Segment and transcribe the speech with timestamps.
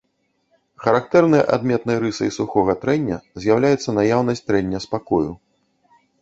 [0.85, 5.29] Характэрнай адметнай рысай сухога трэння з'яўляецца наяўнасць трэння спакою.